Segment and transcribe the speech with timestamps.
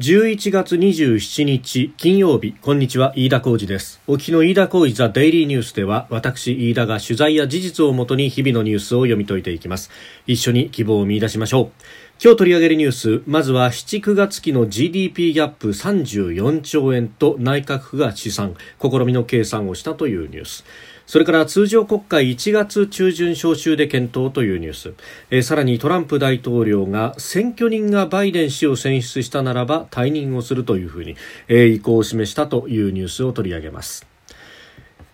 [0.00, 2.54] 11月27日金曜日。
[2.62, 4.00] こんにちは飯田浩二です。
[4.06, 9.90] お聞の飯田浩二ザデイリーニュースでは私飯田が取材や事実をもとに日々のニュースを読み解いていきます。
[10.26, 11.70] 一緒に希望を見出しましょう。
[12.18, 18.54] 今日取り上げるニュースまずは7、9月期の GDP ギャップ34兆円と内閣府が試算。
[18.80, 20.64] 試みの計算をしたというニュース。
[21.10, 24.94] それから通常国会1月中旬召集で検討というニュース、
[25.32, 31.16] えー、さらにトランプ大統領が選挙人がバイデン氏を選出したならば退任をするというふうに、
[31.48, 34.09] えー、意向を示したというニュースを取り上げます。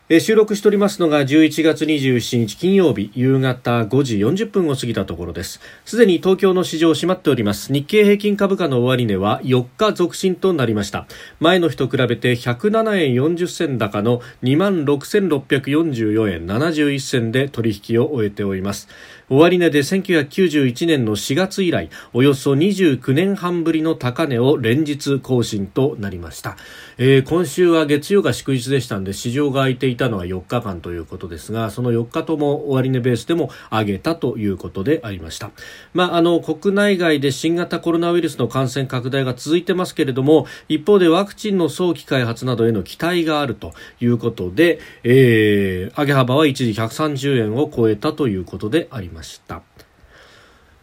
[0.09, 5.61] え収録しておりますのが11月27日金曜日夕方5時40分を過ぎたところです。
[5.85, 7.73] すでに東京の市場閉まっております。
[7.73, 11.09] 日経平均株価の終値は4日続伸となりました。
[11.41, 18.87] 前の日と比べて107円40銭高の2万6644円71銭で取引を終えております。
[19.29, 26.57] 終値で1991年の4月以来およそ29年半ぶりの高値を連日更新となりました、
[26.97, 35.51] えー、今週は月曜が祝日でしたんで市場が開いていたのは4日間ということですがその4日とも終値ベースでも上げたということでありました、
[35.93, 49.16] まあ、あの国内外で新型コロナウイルスの感染拡大が続いてますけれども一方でワクチンの早期開発などへの期待があるということで、えー、上げ幅は一時130円を超えたということであります。
[49.17, 49.63] ました。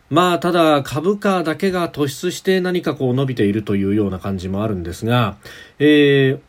[0.10, 5.38] まあ、ただ株価だけが突出して何かこう伸びているというような感じもあるんですが、
[5.80, 6.40] えー、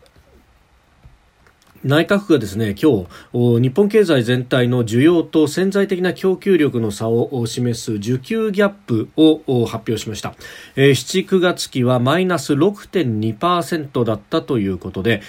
[1.84, 10.34] 内閣府がですね今日日本経済全体の需要と潜在的な供給力の差を示す需給ギャップを発表しました、
[10.76, 15.20] 7、9月期はマイナス6.2%だったということで、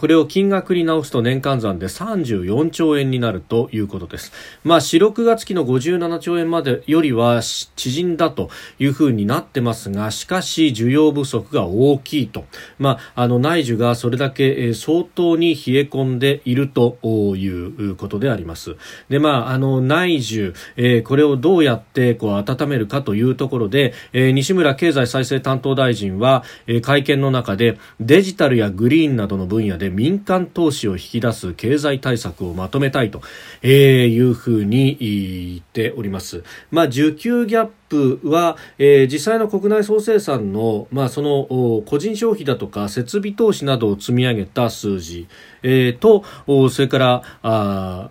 [0.00, 4.32] これを金額に直すと年間算で34兆円になるということです。
[4.64, 12.44] まあ4、6月期の57兆円までよりは縮んだというふうになってますがしかし需要不足が大きいと。
[12.78, 16.98] まああの内需がそれだけ相当に冷え込んでいると
[17.36, 18.76] いうことであります。
[19.08, 33.22] で、まあ、あの、内需、えー、これをどうやってこう温めるかというところで、えー、西村経済再生担当大臣は、えー、会見の中でデジタルやグリーンなどの分野で民間投資を引き出す経済対策をまとめたいと、
[33.62, 36.44] えー、いうふうに言っております。
[36.70, 45.28] まあ、需給ギャッププは、えー、実際の国内総生産の,、まあその個人消費だとか設備投資などを積み上げた数字、
[45.62, 46.24] えー、と
[46.70, 48.10] それからあ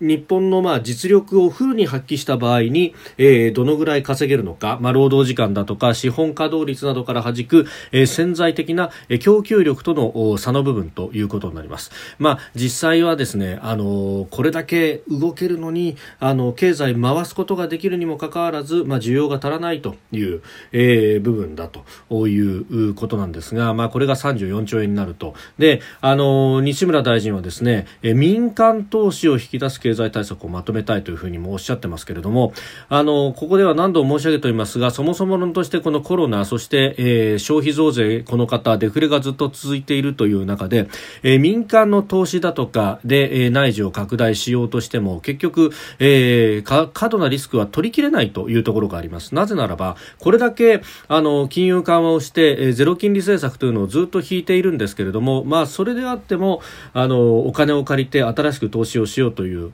[0.00, 8.90] 日本のまあ実力をフルに発揮した場合に、えー、どのぐらい稼げるのか、まあ、労働時間だとか資本稼働率などから弾く、えー、潜在的な
[9.20, 11.90] 供給力との差の部分ということになります。
[12.18, 25.34] まあ、実際はですね、あのこれだけ動けるのにあの経済回すことができるにもかかわらず、まあ、需要が足らないという、えー、部分だということなんですが、まあ、これが34兆円になると。
[25.58, 32.52] で、あの西村大臣はですね、民間投資を引き出す経済対策をまとめたいというふうにもおっしゃってますけれども
[32.88, 40.88] あのここでは何度も申し上げておりますがそもそも論としてこのコロナそして、えー、消費増税この方デフレがずっと続いているという中で、
[41.24, 49.34] えー、民間の投資だとかで、えー、内需を拡大しようとしても結局、えー、過度なリスクは取りきれないというところがあります。
[49.34, 56.62] なぜならばこれだけあの金融緩和をして、えー、ゼロ金利政策というのをずっと引いているんですけれどもまあそれであっても
[56.92, 59.72] あのお金を借りて新しく投資をしようという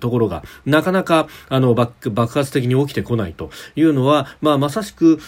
[0.00, 5.18] ところがなかなかあの爆発的に起きてこないというのは、まあ、まさしく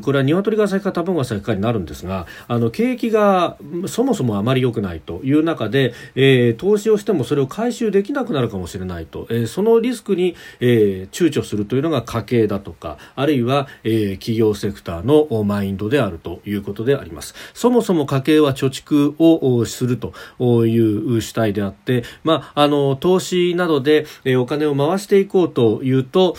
[0.00, 17.34] これは鶏が先か卵が先かになるんですがあの景気がそもそもあまり良くないという中で、えー、投資をしてもそれを回収できなくなるかもしれないと、えー、そのリスクに、えー、躊躇するというのが家計だとかあるいは、えー、企業セクターのマインドであるということであります。
[17.54, 26.34] そもそも家計は貯蓄をするという主体であって、まあ、あの投資などでえお金を回していこうというと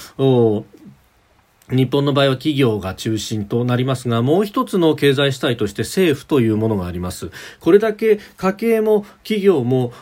[1.70, 7.32] 日本の場合は企業が中心となりますが、もう一つの経済主体として政府というものがあります。
[7.62, 9.94] これだけ家計も企業も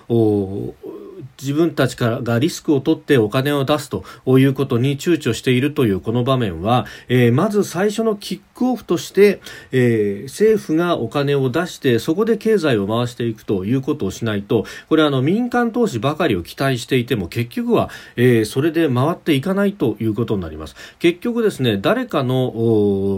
[1.42, 4.04] 自分たちからがリスクを取ってお金を出すと
[4.40, 9.42] いうことに躊躇しているというこの場面は、えー、まず最初のキックオフとして、
[9.72, 20.76] えー、政府がお金を出してそこで経済を回していくということをしないとこれはあの民間投資ばかりを期待していても結局は、えー、それで回っていかないということになります。
[21.00, 22.50] 結局ですね誰かの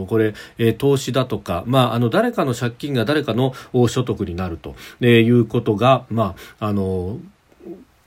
[0.08, 3.54] これ、え、投資だとか、まあ、あの誰かの借金が誰かの
[3.88, 4.76] 所得になると
[5.06, 7.18] いうことが、まあ、あの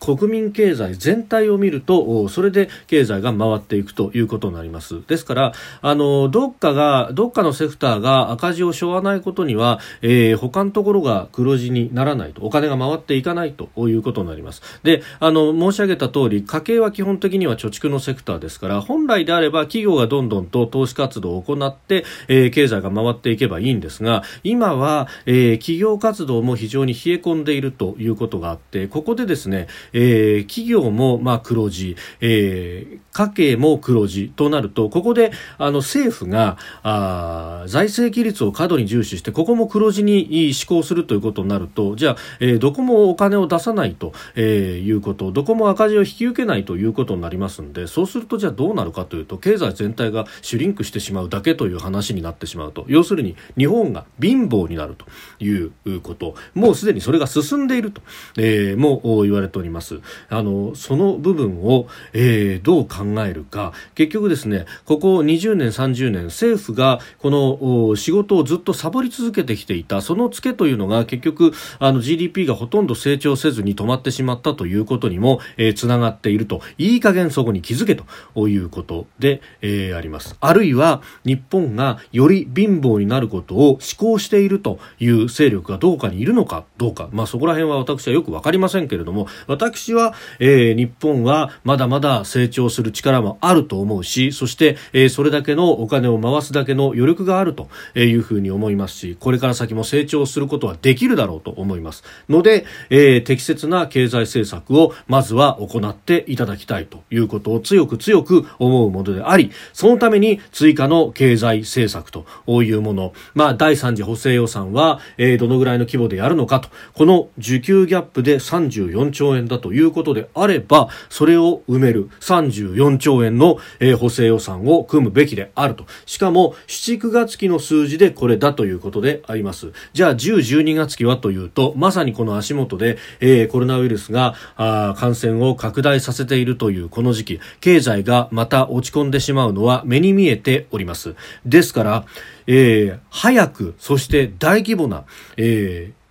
[0.05, 5.01] 国民経済全体を見るとそれで経済が回っていくということになります。
[5.07, 14.63] ですからあのどっかがどっかのセクターが赤字を背負わないことには、えー、他のところが黒字にならないとお金が回っていかないということになります。
[14.83, 52.85] であの申し上げた通り家計は基本的には貯蓄のセクターですから本来であれば企業がどんどんと投資活動を行って、えー、経済が回っていけばいいんですが今は、えー、企業活動も非常に冷え込んでいるということがあってここでですね、えー、企業もまあ黒字、えー、家計も黒字となるとここであの政府があ財政規律を過度に重視してここも黒字に施行するということになるとじゃあ、えー、どこもお金を出さないと、えー、いうことどこも赤字を引き受けないということになりますのでそうするとじゃあどうなるかというと経済全体がシュリンクしてしまうだけという話になってしまうと。
[52.89, 55.07] 要するに日本が貧乏になると
[55.45, 56.35] いうこと。
[56.55, 58.03] もうすでにそれが進んでいると、
[58.37, 59.84] えー、も言われております。
[60.29, 63.73] あのその部分を、えー、どう考えるか。
[63.95, 76.63] 結局ですねここ20年30年政府がこの仕事をずっとサボり続けてきていたそのツケというのが結局あの GDP がほとんど成長せずに止まってしまったということにも、えー、つながっていると。
[76.79, 80.37] いい加減そこに気づけということで、えー、あります。
[80.41, 102.05] あるいは日本がより貧乏になることを志向しているという勢力がどうかにいるのかどうか、まあ、そこら辺は私はよく分かりませんけれども私私は、えー、日本はまだまだ成長する力もあると思うしそして、えー、それだけのお金を回すだけの余力があるというふうに思いますしこれから先も成長することはできるだろうと思います。
[102.29, 112.27] ので、えー、適切な経済政策をまずは行っていただきたいということを強く強く思うものでありそのために追加の経済政策と
[112.63, 116.69] いうもの、まあ、第3次補正予算は、えー、どのぐらいの規模でやるのかと。
[116.93, 123.59] この需給ギャップで34兆円だということであればそれを埋める34兆円の、
[123.99, 125.87] 補正予算を組むべきであると。
[126.07, 129.73] しかも7、9月期の数字でこれだということであります。
[129.93, 141.15] じゃあ10、12月期はというとまさにこの足元で、えー、コロナウイルスがあ感染を拡大させているというこの時期経済がまた落ち込んでしまうのは目に見えております。
[141.45, 142.05] ですから、
[142.47, 145.05] えー、早くそして大規模な、
[145.37, 146.05] えー、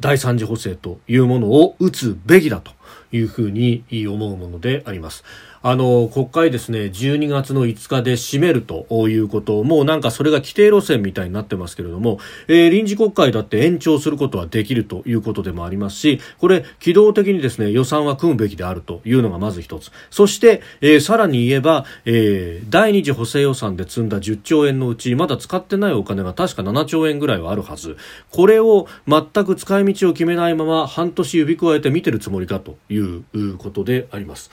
[0.00, 2.75] 第三次補正というものを打つべきだと。
[3.16, 5.24] いうふうに思うものであります。
[5.68, 27.96] あの国会ですね12月の5日で締めるということもうなんかそれが規定路線みたいになってますけれども、えー、臨時国会だって延長することはできるということでもありますしこれ機動的にですね予算は組むべきであるというのがまず一つそして、えー、さらに言えば、えー、第二次補正予算で積んだ10兆円のうちまだ使ってないお金が確か7兆円ぐらいはあるはず
[28.30, 33.24] これを全く使い道を決めないまま半年指加えて見てるつもりかという
[33.58, 34.52] ことであります。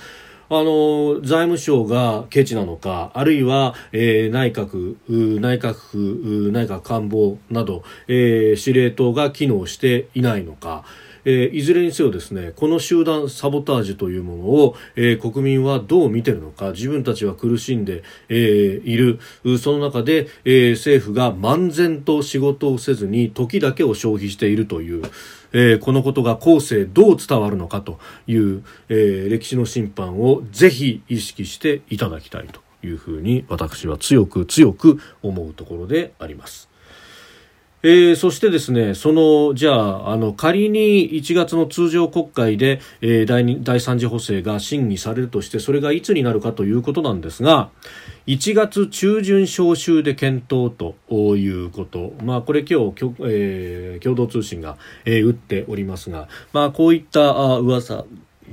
[0.55, 4.97] あの財務省がケチなのかあるいは、えー、内閣
[5.39, 10.83] 内閣府内閣官房など、えー、司令塔が機能していないのか。
[11.25, 19.19] えー、いずれにせよですねこの集団サボタージュというものを、えー、国民はどう見てるのか自分たちは苦しんで、えー、いる
[19.57, 25.03] その中で、え政府が漫然と仕事をせずに時だけを消費しているという。
[25.53, 36.72] えー、このことが後世どう伝わるのかという、えー、歴史の審判をぜひ意識していただきたいというふうに私は強く強く思うところであります。
[37.85, 47.71] えー、そしてですね、その、じゃあ、あの、仮に1月の通常国会で、えー、第第3次補正が審議されるとして、それがいつになるかということなんですが、
[48.25, 50.95] 1月中旬召集で検討と
[51.35, 58.05] いうこと、まあ、これ今日、えー、共同通信が、えー、打っておりますが、まあ、こういったあ噂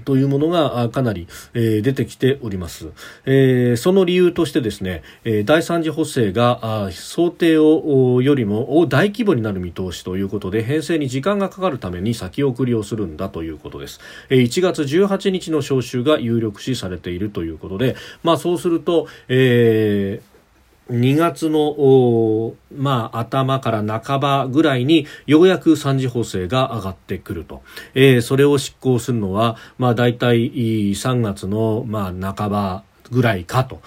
[0.04, 2.88] というものがかなり、え出てきております、
[3.26, 20.29] え、その理由としてですね、え第3次補正が想定をよりも大規模になる見通しということで編成に時間がかかるために先送りをするんだということです、え1月18日の招集が有力視されているということで、まあ、そうすると、えー
[20.90, 27.62] 2月の、まあ、頭から半ばぐらいにようやく3次補正が上がってくると、
[27.94, 30.52] えー、それを執行するのは、まあ、大体
[30.92, 33.80] 3月の、まあ、半ばぐらいかと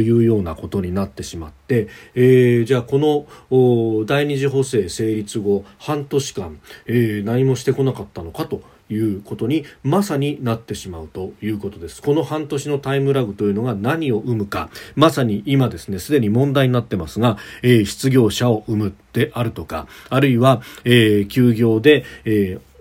[0.00, 12.02] いうようなことになってしまって、えー、じゃあこの第二次補正成立後半年間、えー、何もしてこなかったのかということにまさになってしまうということです。
[12.02, 14.70] この半年のタイムラグというのが何を生むか。
[14.94, 22.75] まさに今ですねすでに問題になってますが、えー、失業者を生むであるとかあるいは、えー、休業で、えー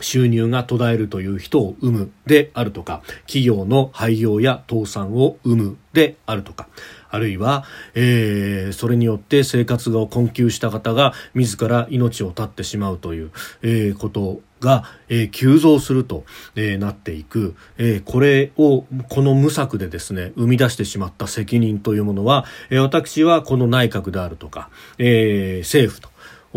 [0.00, 6.68] 収入が途絶えるという人を生むであるとか企業の廃業や倒産を生むであるとか
[7.08, 13.30] あるいは、えー、それによって生活が困窮した方が自ら命を絶ってしまうという、
[13.62, 16.24] えー、ことが、えー、急増すると、
[16.54, 26.08] えー、なっていく、えー、これをこの無策でですね生み出してしまった責任というものは、えー、私はこの内閣であるとか、えー、政府と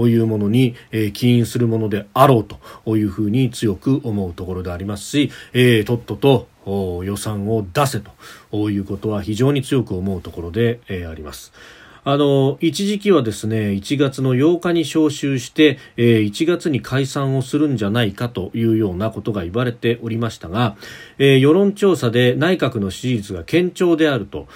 [0.07, 6.47] いうものに、えー、起因するものであろうというふうに強く思うところでありますし、えー、とっとと
[7.03, 8.01] 予算を出せ
[8.51, 11.51] ということは非常に強く思うところで、えー、あります。
[12.11, 20.75] あの一時期はですね1月の8日に召集して、えー、1月に解散をするんじゃないかというようなことが言われておりましたが、
[21.19, 24.47] えー、世論調査で内閣の支持率が堅調であると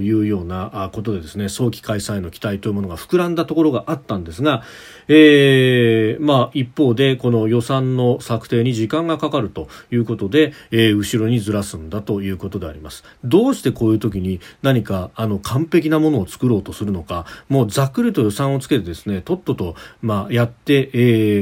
[0.00, 4.62] いうようなことでですね早期解散への期待というものが膨らんだところがあったんですが、
[5.08, 13.04] えーまあ、一方でこの予算の策定に時間がかかるということで、えー、後ろにずらすんだということであります。
[13.24, 20.98] どうしてこういう時に何かあの完璧なものを作作ろうとするのかもうざっくりと予算をつけてですねとっとと、まあ、やって、え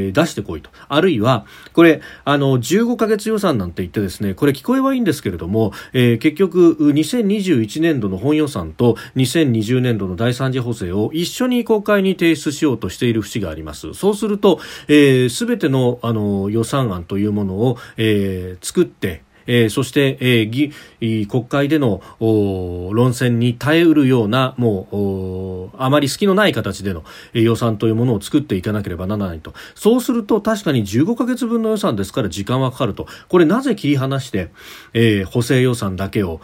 [0.09, 0.71] ー、出してこいと。
[0.89, 13.93] あるいはこれあの15ヶ月予算なんて言ってですねこれ聞こえはいいんですけれども、えー、結局2021年度の本予算と2020年度の第三次補正を一緒に国会に提出しようとしている節があります。
[13.95, 20.47] そうするとすべ、えー、てのあの予算案というものを、えー、作ってえー、そして、えー、
[21.01, 29.55] 議国会での論戦に耐えうるようなもうあまり隙のない形での予算というものを作っていかなければならないと。
[29.75, 33.07] そうすると確かに15ヶ月分の予算ですから時間はかかると。
[33.29, 34.51] これなぜ切り離して、
[34.93, 36.41] えー、補正予算だけを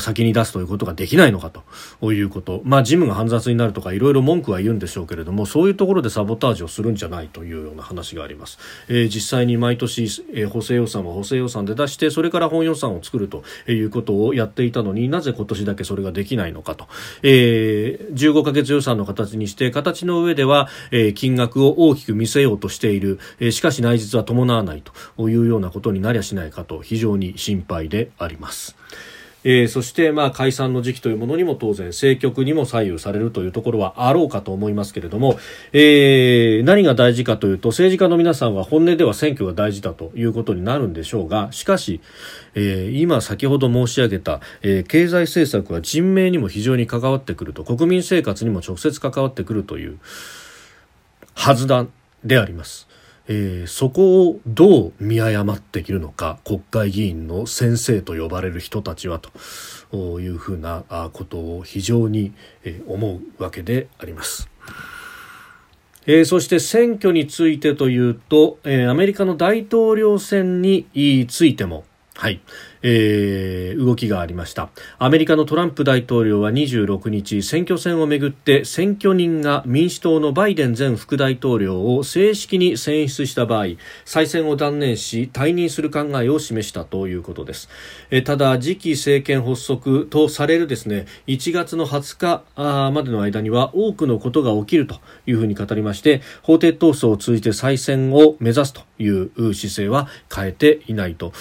[0.00, 1.62] 先に出すということができないのかと。
[2.12, 2.62] いうこと。
[2.64, 16.88] まあ事務が煩雑になるとかいろいろ文句は言うんでしょうけれどもそういうところでサボタージュをするんじゃないというような話があります、えー、実際に毎年、えー、補正予算は補正予算で出してそれからから本予算を作るということをやっていたのになぜ今年だけそれができないのかと、
[17.22, 24.82] えー、15ヶ月予算の形にして形の上では、えー、金額を大きく見せようとしている、えー、しかし内実は伴わない
[25.16, 28.76] というようなことになりゃしないかと非常に心配であります。
[29.44, 35.38] えー、そしてまあ解散の時期というものにも当然政局にも左右されるというところはあろうかと思いますけれども、
[35.72, 42.00] えー、何が大事かというと政治家の皆さんは本音では選挙が大事だということになるんでしょうがしかし、
[42.54, 49.98] えー、今先ほど申し上げた、え、経済政策は人命にも非常に関わってくると国民生活にも直接関わってくるという
[51.34, 51.86] はずだ
[52.24, 52.89] であります。
[53.28, 59.20] えー、そこをどう見誤っているのか国会議員の先生と呼ばれる人たちは
[59.92, 62.32] というふうなことを非常に
[62.86, 64.48] 思うわけであります。
[66.06, 70.86] えー、そして選挙についてというと、えー、アメリカの大統領選に
[71.28, 71.84] ついても、
[72.14, 72.40] はい、
[72.82, 74.70] えー、動きがありました。
[74.98, 83.66] アメリカのトランプ大統領は26日選挙戦をめぐって選挙人が民主党のバイデン前副大統領を正式に選出した場合
[84.04, 87.68] 再選を断念し退任する考えを示したということです、
[88.10, 94.96] えー、ただ次期政権発足とされるですね1月の20日までの間には多くのことが起きると
[95.26, 101.32] いうふうに語りまして法廷闘争を通じて再選を目指すという姿勢は変えていないと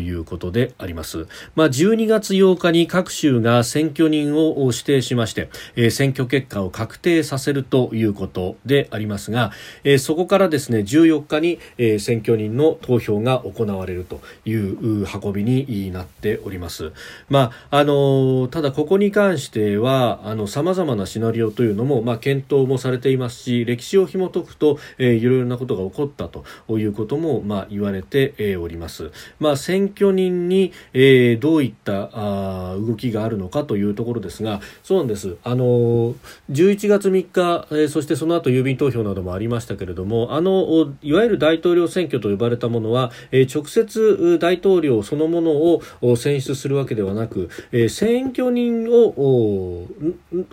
[0.00, 1.26] いうことであります。
[1.54, 9.52] まあ、12月8日に各州が選挙人を指定しまして、えー、選挙結果を確定させるということでありますが、
[9.84, 16.92] えー、そこからですね、14日に、えー、選挙人の投票が行われるという運びになっております。
[17.28, 26.44] まあ、あのただここに関しては、あの、様々なシナリオというのも、まあ、検討もされていますし、歴史を紐解くと、えー、いろいろなことが起こったと
[26.78, 29.10] いうことことも、まあ、言われております。
[29.38, 36.14] まあ、選挙人に、えー、どういったあ動きがあるのかというところですがそうなんですあの
[36.50, 49.86] 11月3日、えー、そしてその後郵便投票などもありましたけれどもあのいわゆる大統領選挙と呼ばれたものは、えー、直接大統領そのものを選出するわけではなく、えー、選挙人を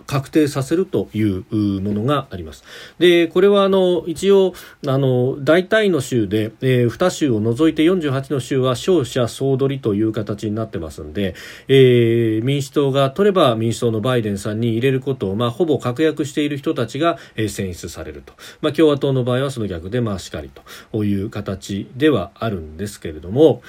[0.06, 1.44] 確定させるという
[1.80, 2.64] ものがあります
[2.98, 4.54] でこれはあの一応
[4.86, 11.34] あの大体の州で、でえー、2州を除いて48の州は勝者総取りという形形になってますんで、
[11.66, 20.50] えー、民主党が取れば民主党のバイデンさんに入れることを、まあ、ほぼ確約している人たちが、えー、選出されると、まあ、共和党の場合はその逆で、まあ、しかり
[20.92, 23.62] という形ではあるんですけれども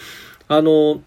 [0.48, 1.02] あの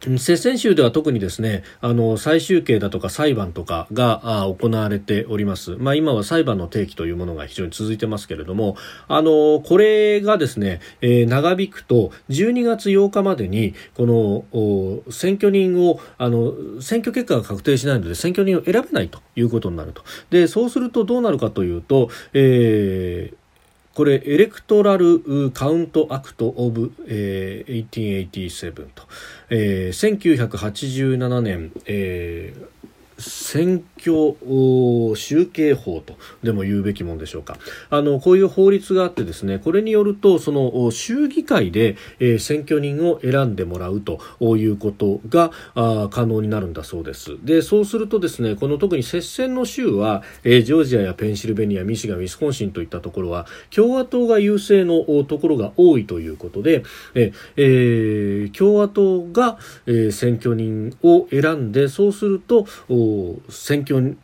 [0.00, 5.76] 接戦州では特にですね、あの、再集計だとか裁判とかが行われております。
[5.76, 8.76] まあ今は裁判の提起というものが非常に続いてますけれども、
[9.08, 14.06] あの、これがですね、えー、長引くと12月8日までに、こ
[14.54, 20.02] の、選挙人を、あの、選挙結果が確定しないので選挙人を選べないということになると。
[20.30, 23.39] で、そうするとどうなるかというと、えー、
[23.94, 29.02] これ Electoral Count Act of、えー、1887と、
[29.50, 32.79] えー、1987年、えー
[33.20, 34.36] 選挙
[35.16, 37.56] 集計法とでも言うべきものでしょうか。
[37.90, 44.20] あのこういう法律があってですねこれによるとその州議会で、えー、選挙人を選んでもらうと
[44.56, 47.36] いうことがあ可能になるんだそうです。
[47.44, 56.82] でそうするとですねこの特に接戦の州は、えー、ジョージアやペンシルベニアミシガンウィスコンシンといったところは共和党が優勢のところが多いということで、
[57.14, 62.66] えー、共和党が、え、選挙人を選んでそうすると
[63.48, 64.16] 選挙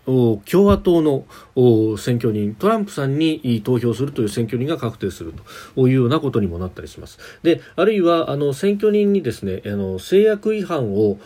[0.51, 1.25] 共和党の
[1.99, 5.33] 選挙人トランプさんに投票するという選挙人が確定する
[5.75, 7.19] というようなことにもなったりします。
[7.43, 11.19] であるいはあの選挙人にですねあの制約違反を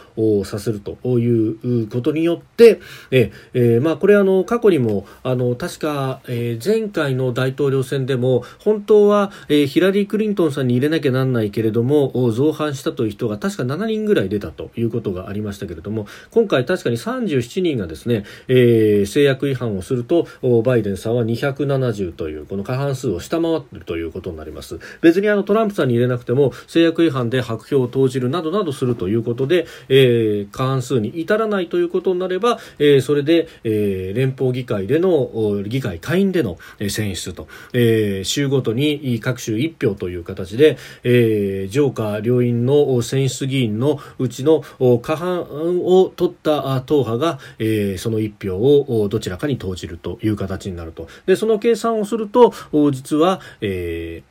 [0.45, 20.20] させるということによってえ、えー、まあ、これあの過去にもあの確か、えー、前回の大統領選でも本当は、えー、ヒラリー・クリントンさんに入れなきゃなんないけれども造反したという人が確か7人ぐらい出たということがありましたけれども今回確かに37人がですね、えー、制約違反をすると
[20.65, 24.79] バイデンさんは270というこの過半数を下回っているということになります。
[25.01, 36.59] 別にあのトランプさんに入れなくても制約違反で白票を投じるなどなどするということで、えー、過半数に至らないということになれば、えー、それで、えー、連邦議会での議会下院での
[36.89, 44.63] 選出と、えー、州ごとに各州1票という形で、えー、上下両院の選出議員のうちの
[45.03, 45.41] 過半
[45.85, 50.10] を取った党派が、えー、その1票をどちらかに投じると。
[50.19, 51.09] という形になると。
[51.27, 52.53] で、その計算をすると、
[52.93, 54.30] 実は、えー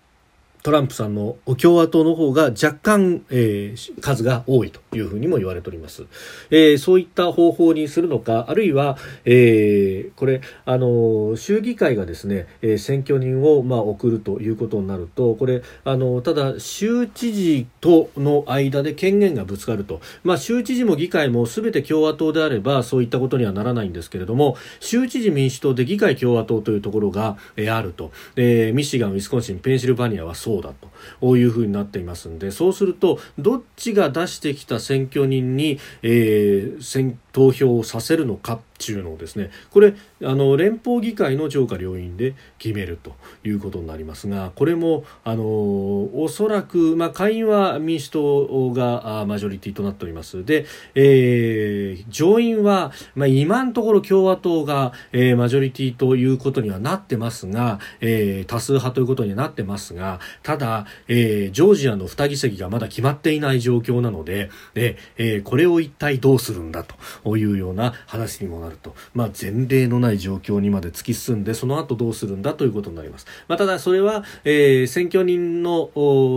[0.61, 6.05] トランプさんの共和党の方が若干、えー、数が多いというふうにも言われております、
[6.49, 30.73] えー、そういった方法にするのかあるいは、えー、これあの州議会がですね、え選挙人を、まあ、送るということになるとこれあのただ州知事との間で権限がぶつかると、まあ、州知事も議会も全て共和党であればそういったことにはならないんですけれども州知事民主党で議会共和党というところが、えあると、えミシガンウィスコンシンペンシルバニアはそうそうだ
[31.21, 50.45] というふうになっていますんでそうするとどっちが出してきた選挙人に、えー、投票をさせるのかっていうのですねこれあの連邦議会の上下両院で決めるということになりますがこれもあのおそらく、まあ、下院は民主党がマジョリティとなっております。
[50.45, 50.65] で、
[50.95, 66.85] えー、上院は、まあ、今のところ共和党が、えー、マジョリティということにはなってますが、えー、多数派ということにはなってますがただ、えー、ジョージアの2議席がまだ決まっていない状況なのでで、えー、これを一体どうするんだ
[67.23, 75.89] というような話にもなると、まあ、前例のない状況にまで突き進んでその後どうするんだということになります、まあ、ただそれは、えー、選挙人の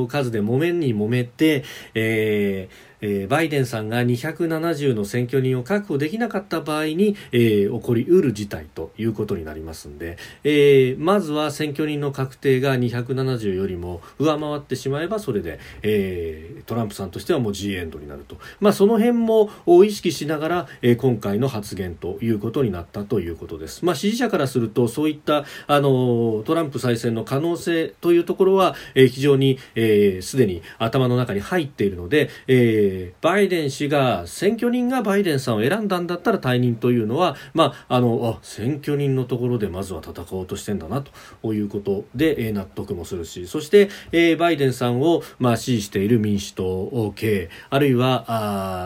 [0.09, 1.65] 数で揉めに揉めて、
[1.95, 19.51] えーえー、バイデンさんが270の選挙人を確保できなかった場合に、えー、起こりうる事態ということになりますんで、えー、まずは選挙人の確定が270よりも上回ってしまえばそれで、えー、トランプさんとしてはもう G エンドになると、まあ、その辺も
[19.85, 41.03] 意識しながら、えー、今回の発言ということになったということです、まあ、支持者からするとそういったあのトランプ再選の可能性というところは、えー、非常にすで、えー、に頭の中に入っているので、えーー、バイデン氏が選挙人がバイデンさんを選んだんだったら退任というのは、まあ、あのあ選挙人のところでまずは戦おうとしてんだな
[41.43, 48.25] ということで、えー、納得もするしそして、えー、バイデンさんを、まあ、支持している民主党系あるいは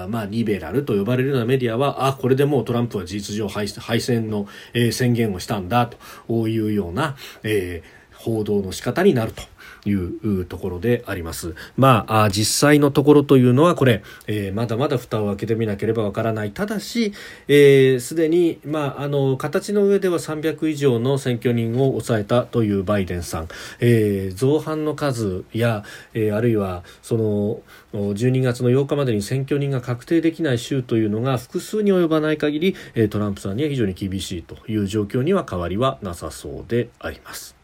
[0.05, 9.43] あ、まあ、リベラルと呼ばれるようなメディアはあこれでもうトランプは事実上敗敗戦の、えー、宣言をしたんだというような、えー、報道の仕方になると。
[9.89, 11.55] いうところであります。
[11.77, 16.51] まあ、実際のところというのはこれ、えー、まだまだ蓋を開けてみなければわからない。
[16.51, 23.49] ただし、す、えー、で、に、まあ、あの、形の上では300以上の選挙人を抑えたというバイデンさん。
[23.81, 27.61] えー、造反の数や、えー、あるいは、その、
[27.93, 32.77] 12月の8日までに選挙人が確定できない州というのが複数に及ばない限り、
[33.09, 37.56] トランプさんには非常に厳しいという状況には変わりはなさそうであります。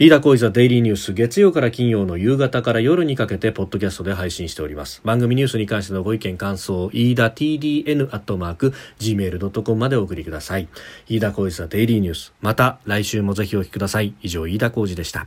[0.00, 5.00] 飯田浩司ザデイリーニュース月曜から金曜の夕方から夜にかけてポッドキャストで配信しております。
[5.04, 10.68] 番組ニュースに関してのご意見感想飯田 TDN アットマーク gmail.com までお送りください。
[11.08, 14.14] 飯田浩司ザデイリーニュースまた来週もぜひお聞きください。
[14.22, 15.26] 以上飯田浩司でした。